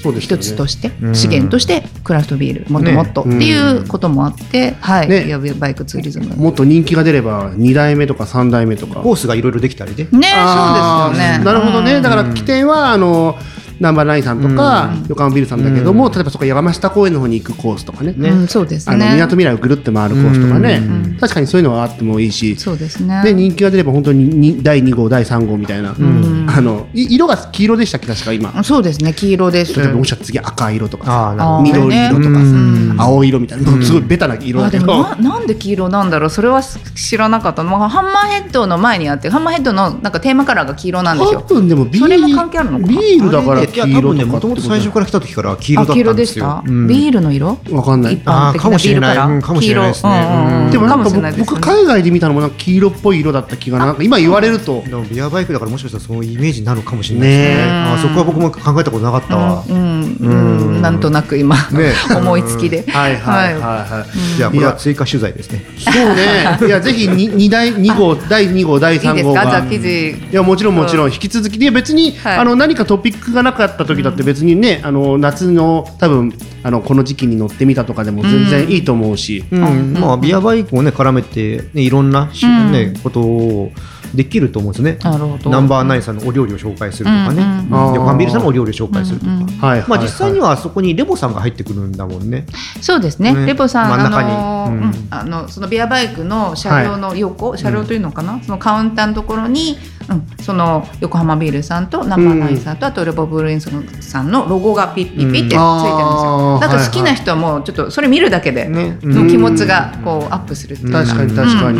[0.00, 0.42] そうですよね。
[0.42, 1.14] 一つとして、うん。
[1.14, 5.26] 資源としてクラフトビールもっともっとっていうこともあって、はい、ね。
[5.58, 6.26] バイクツーリズム。
[6.26, 9.00] ね、もっと人気が出れば2代目とか3代目とか。
[9.00, 10.06] コースがいろいろできたりね。
[10.34, 11.44] あーそうですよね。
[11.44, 12.02] なるほどね、うん。
[12.02, 13.36] だから起点はあの
[13.80, 15.06] ナンバーナインさんとか、うん。
[15.08, 18.12] 横浜ビルさんだけども、例えばそこ山下公園の方に行くコースとかね。
[18.12, 19.12] ねうん、そうですあのね。
[19.12, 21.16] みなとみらいをぐるって回るコースとかね、うん。
[21.18, 23.22] 確かにそういうのはあってもいいし、そうですね。
[23.22, 26.46] で人気が出れば本当にに第2号第3号みたいな、ん。
[26.50, 29.12] あのい色が黄色でしたっけ確か今、そうですね。
[29.12, 29.78] 黄色です。
[29.78, 31.60] 例えばもしかしたら次赤色とかさ。
[31.62, 32.96] 緑色とかさ、うん。
[32.98, 36.30] 青色みたいな、すごいベタな色だけど、もななんで黄色なんだろう。
[36.30, 37.62] それは知らなかった。
[37.68, 41.40] の、まあ、ハンマーヘッドの前にあってハンマーヘッドのなんかテーマカラーが黄色なんです多よ。
[41.40, 46.62] 分でもビーそれも関係あるのビールだからい黄色とかや多分ねもともと最初から来た時から黄色だったんですよ。
[46.66, 47.58] ビールの色？
[47.70, 48.14] わかんない。
[48.14, 49.28] 一般的なビールカラあーかもしれない。
[49.28, 50.68] ーうんかもしれないですね。
[50.72, 54.82] でもなんか僕海外で見たのもなんか黄色っぽい色だった気がなんか今言われると。
[54.82, 57.64] でもビアバイクだからもしかしたらそのイメージになるかもしれないですね。
[57.70, 60.82] あーそこは僕も考えたことなかったわ、うんうんうん。
[60.82, 62.84] なんとなく今、ね思いつきで。
[62.88, 64.36] はいはいはいはい。
[64.36, 65.64] じゃあこれは追加取材ですね。
[65.78, 66.58] そうね。
[66.66, 69.44] いやぜひに二代二号第二号第三号が。
[69.44, 69.50] ですか？
[69.50, 70.10] じゃあ記事。
[70.10, 71.12] いやもちろんもちろん。
[71.12, 71.58] 引き続き。
[71.58, 72.38] で別に、はい。
[72.38, 79.92] あの何かトピックがなかった時だって別にね、あの夏の多分あのこの時期に乗ってみたとかでも全然いいと思うし、うん。
[79.94, 82.72] まあビアバイクをね絡めて、ね、いろんなし、うん。
[82.72, 83.70] ねことを
[84.14, 84.98] できると思うんですね。
[85.02, 85.50] なるほど。
[85.50, 87.88] ナンバーナインさんのお料理を紹介するとかね、うん。
[87.88, 87.94] うん。
[87.94, 92.46] 横浜ビールさんのお料理を紹介するとか、うんうんはい、まあ、実際にははそこにレボさんが入ってくるんだもんね。
[92.80, 93.34] そうですね。
[93.34, 94.30] ねレポさん、真ん中に。
[94.30, 95.48] あのーうん。
[95.48, 99.76] そのビアバイクの車両の横、車両というのかな、そのカウンターのところに、
[100.10, 106.58] うん、その横浜ビールさんとナンバーナインさんと、あとレボブルインスさんのロゴがピッピッピッってついてるんですよ。
[106.60, 110.92] だから好きな人はもうちょっとそれ見るだけで、ねの気持ちがこうアップするっていう。
[110.92, 111.78] 確かに確かに、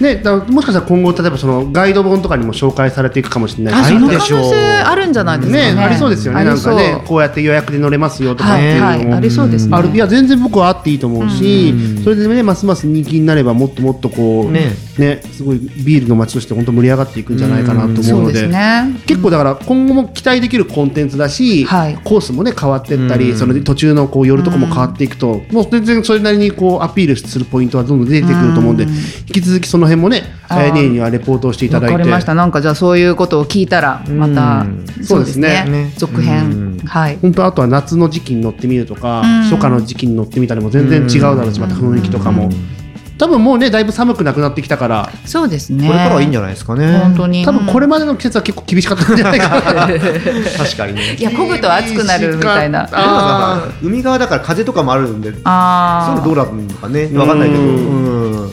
[0.00, 4.40] ねもしかしたら今後例えばそのガイド本とかにも紹介されていくかもしれないあ、しその可でしょう。
[4.40, 5.56] 能性あるんじゃないですか？
[5.56, 5.74] ね。
[5.74, 7.02] ねありそうですよねなんかね。
[7.06, 9.14] こうやって予約で乗れますよとかっていうのも、はいはい。
[9.14, 9.76] ありそうですね。
[9.76, 12.04] あるいや全然僕はあっていいと思うし、うん。
[12.04, 14.74] それでねますます人気になればもっともっとこうね。
[14.98, 18.40] ねすごいビールの街として本当盛り上がっていくんじゃないかなと思そうので。
[18.40, 19.00] すね。
[19.06, 21.98] 結構だから今後も期待できるコンテンツだし、はい。
[22.04, 23.36] コースもね変わっていったり、うん。
[23.38, 28.90] その途中のこう寄るとこも変わっていくと、もう全然それなりにこうアピールするポイントはどんどん出てくると思うんで、うん。
[28.90, 28.98] 引
[29.32, 31.92] き続きその辺もねあやねにはレポートをしていただいて。
[31.94, 32.34] わかりました。
[32.34, 35.64] なんかじゃあそういうことを聞いたらまた、うんそうですね。
[35.68, 35.92] ね。
[35.96, 36.86] 続編、うん。
[36.86, 37.18] はい。
[37.20, 39.26] 本当あとは夏の時期に乗ってみるとか、うん。
[39.44, 42.50] 初夏の時期に乗ってみたりも全然違うだろうし、また雰囲気とかも、
[43.18, 45.10] 多分もうねだいぶ寒くなくなってきたから。
[45.24, 45.86] そうですね。
[45.86, 46.98] これからはいいんじゃないですかね。
[46.98, 47.44] 本当に。
[47.44, 49.86] 多分これまでの季節は結構厳しかったんじゃないかな。
[49.88, 51.16] 確かにね。
[51.18, 52.88] いや漕ぐと暑くなるみたいな。
[53.82, 56.18] 海側だから風とかもあるんで、そういうああ。
[56.18, 57.62] のどうなるのかね、わかんないけど。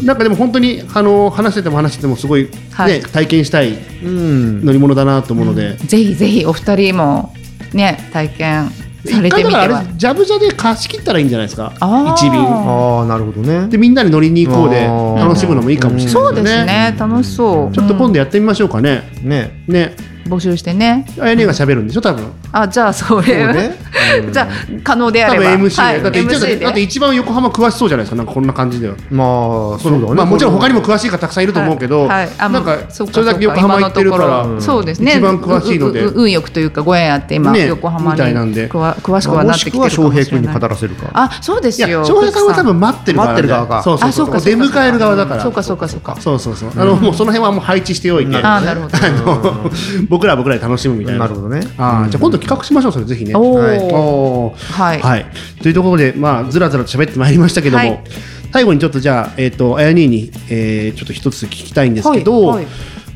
[0.04, 4.66] ううんなんかでも本当にあの話してても話しててもすごい、ねはい体験したいうん。
[4.66, 7.34] 乗り物だなと思うので、ぜひぜひお二人も
[7.74, 8.70] ね体験
[9.06, 9.94] されてみてはだからあれ。
[9.96, 13.68] ジャブジャで貸し切ったらいいんじゃないですかあー一便ああ、なるほどね。
[13.68, 16.96] でみんなで乗りに行こうで楽しむのもいいかもしれないそうですね。
[16.98, 17.72] 楽しそう。
[17.74, 19.64] ちょっと今度度やってみましょうかねね。
[19.68, 19.96] ね
[20.28, 21.06] 募集してね。
[21.20, 22.26] あやねが喋るんでしょ多分。
[22.52, 23.78] あじゃあそれそうね。
[24.26, 24.34] うん。
[24.34, 24.48] じゃあ
[24.84, 25.64] 可能であ多分れば。
[25.64, 26.66] MC で、はいだって一応 MC で。
[26.66, 28.16] だって一番横浜詳しそうじゃないですか。
[28.16, 28.88] なんかこんな感じで。
[28.88, 30.14] はまあ、そうだね。
[30.14, 32.30] まあもちろん他にも詳しい方たくさんいると思うけど、はいはい。
[32.38, 36.04] あなんかそれだけ横浜行ってるからそうですね一番詳しいので。
[36.04, 38.12] 運よくというかご縁あって今、ね横浜に。
[38.14, 38.70] みたいなんで。
[38.70, 40.12] 詳しくはなってきてるかもしれない。
[40.14, 41.10] 平君に語らせるか。
[41.14, 43.84] あそうですいやよ翔平さんは多分待ってる側待ってる側か。
[43.84, 44.26] そうそうそう。
[44.26, 45.44] あそうかそうか出迎える側だから。
[45.44, 46.16] そうかそうかそうか。
[46.20, 46.72] そうそうそう。
[46.76, 48.38] あの、もうその辺はもう配置しておいて。
[48.38, 48.98] あなるほど。
[48.98, 51.22] あの僕らは僕らで楽しむみたいな。
[51.22, 51.62] なるほどね。
[51.76, 53.36] あーじゃあ今度企画しましょうそれぜひね。
[53.36, 53.58] おー。
[53.58, 53.80] はい。
[53.92, 55.00] おーはい。
[55.00, 55.26] はい、
[55.60, 58.04] というところで、まあ、ずらずらと喋ってまいりましたけども、はい。
[58.52, 62.60] 最後にちょっとじゃあ、えっ、と、あやにーに、えー、ちょっと一つ聞きたいんですけど、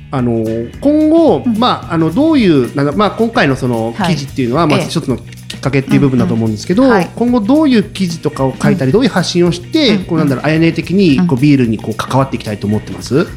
[0.09, 0.43] あの
[0.81, 1.57] 今後、うん。
[1.59, 4.15] まあ、あのどういうなんか、まあ、今回のそのはい。
[4.15, 4.85] 記事っていうのは、まあ、ええ。
[4.85, 6.83] 一つのきっかけっていう部分だと思うんですけど、
[7.15, 13.27] 今後どういう記事とかを書いたり、どういう発信をして、うんこうなんだろうあやね的にこうビールにこう関わっていきたいと思ってます、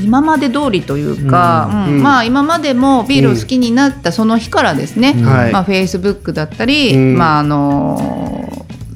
[0.00, 1.84] 今まで通りというか、うん。
[1.84, 1.94] うん。
[1.96, 5.24] うんまあ今までもビールを好きになったその日からですね、うん。
[5.24, 5.52] はい。
[5.52, 7.18] まあフェイスブックだったり、うん。
[7.18, 8.48] まああの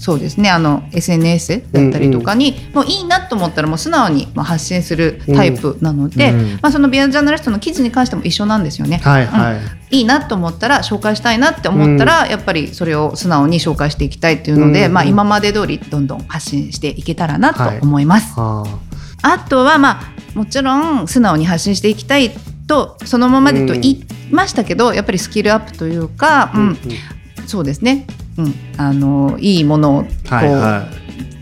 [0.02, 6.52] そうですねあの SNS だったりとかに、もういいなと思ったらもう素直にまあ発信するタイプなので、うん。
[6.60, 8.98] まあそのビアジャーナリストの記事に関しても一緒なんですよね。
[8.98, 9.54] はいは
[9.90, 14.92] い、いいなと思ったら紹介したいなって思ったら、やっぱりそれを素直に紹介していきたいっていうので、うん。
[14.92, 18.38] まあ、今まで通りどんどん発信していけたらなと思います。
[18.38, 18.66] は
[19.22, 22.31] あとはまあもちろん素直に発信していきたい
[22.66, 26.79] とそのままでと言いましたけど、やっぱりスキルアップというか、あうん
[27.47, 28.07] そうですね、
[28.38, 30.88] うん、あのいいものをこう、はいは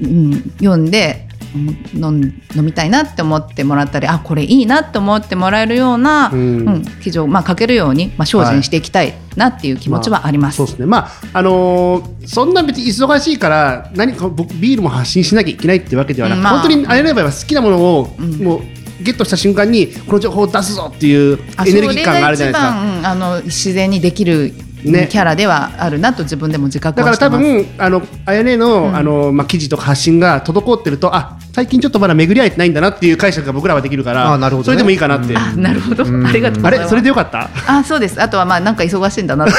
[0.02, 2.24] うん、読んでうん飲ん
[2.56, 6.68] 飲みたいなって思ってもらったりあこれいいなって思ってもらえるような、い、うん。
[6.68, 10.58] うん、記事を、まあ、書けるように、まあ、精進していきたいなっていう気持ちはあります。
[10.58, 10.86] そうですね。
[10.86, 16.60] まああのーそんな別に忙しいから何か僕ビールも発信しなきゃいけないってわけではなく、うんまあ。
[16.60, 18.44] 本当にあれれば好きなものを、うん。
[18.44, 18.60] もう
[19.02, 23.10] ゲットした瞬間にこの情報を出すぞっていうあエネルギー感があるじゃないですか。
[23.10, 24.52] あの自然にできる
[24.84, 27.76] ねキャラではあるなと自分でも自覚だから多はしてます。
[27.76, 34.64] 分あのあやねの,、うんあのまあ、記事とか発信が滞ってるとあ最近ちょっとまだ巡り合えてないんだなっていう解釈が僕らはできるからあなるほどね。
[34.66, 36.26] それでもいいかなって、あなるほど、うん。
[36.26, 36.80] ありがとうございます。
[36.80, 36.88] あれ？
[36.90, 37.50] それでよかった？
[37.66, 38.22] あそうです。
[38.22, 39.58] あとはまあなんか忙しいんだなってね。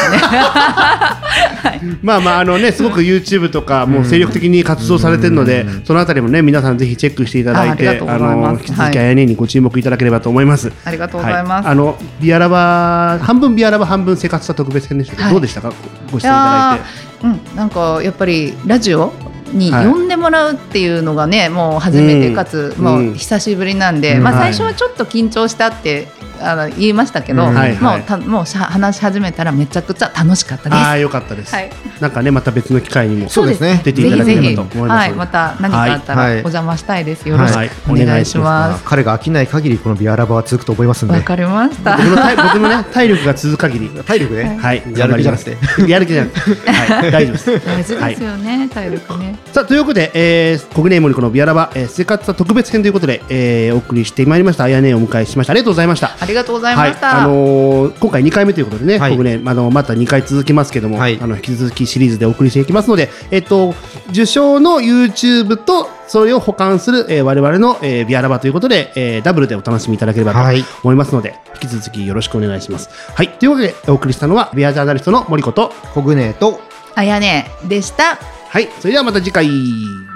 [2.02, 5.86] まあまああのねすごく YouTube とかもう精力的に活動されてるので、うん。
[5.86, 8.54] そのあたりもね皆さんぜひチェックしていただいてあありがとうございます。
[8.54, 10.72] の引き続はいきあやねにご注目いただければと思います。
[10.86, 11.74] ありがとうございます、はい。
[11.74, 15.74] あのビアラバ半分ビアラバ半分生活した特別編でしたけど、はいどうでしたか？
[16.12, 16.86] ご視聴いただいて。
[17.24, 19.14] うん、なんかやっぱりラジオ
[19.54, 19.86] にはい。
[19.88, 22.84] 呼んでもらうっていうのがね、もう初めてかつ、うん。
[22.84, 24.24] もう久しぶりなんで、うん。
[24.24, 24.54] まあ、はい。
[24.54, 26.08] 最初はちょっと緊張したって
[26.42, 27.56] あの言いましたけど、うん。
[27.56, 27.98] はいはい。
[28.00, 30.82] もうたもう話し始めたらめちゃくちゃ楽しかったです。
[30.82, 33.82] ああよかったです、はい、なんかねまた別の機会にもそうですね。
[33.84, 35.08] 出ていただければと思います。
[35.10, 36.34] はい、また何かあったらはい。
[36.34, 37.28] お邪魔したいです。
[37.28, 37.70] よろしはい。
[37.70, 38.84] くお願いします。
[38.84, 41.14] 彼が飽きない限りこのビアラバは続くと思いますんで。
[41.14, 41.98] わかりました。
[41.98, 43.90] 僕の体僕のね体力が続く限り。
[43.90, 44.84] 体力ね、はい。
[44.96, 45.58] やる気じゃなくて。
[45.88, 46.72] やる気じゃなくて。
[46.72, 47.12] はい。
[47.12, 47.66] 大丈夫です。
[47.66, 49.38] 大事ですよね、体力ね。
[49.52, 54.66] さあということで、えー、コグネーモリコのビアラバ、えー、生活は特別編ということで、えー、お送りしてまいりました。
[54.66, 55.52] あやねをお迎えしました。
[55.52, 56.16] ありがとうございました。
[56.20, 57.08] ありがとうございました。
[57.08, 63.76] はい、あのー今回2回目ということでね、はい僕ね、あのまた2回続きますけども、はいあの引き続きシリーズでお送りしていきますので、えっと、
[64.10, 72.90] 受賞の YouTube とそれを保管する、えー、我々の、えー、ビアラバということで、えー、ダブルでお楽しみいただければとはい思いますので、引き続きよろしくお願いします。
[73.14, 76.60] はい、というわけでお送りしたのはビアジャーナリストの森子と、コグネと
[76.96, 78.16] あやねでした。
[78.16, 80.11] はい、それではまた次回。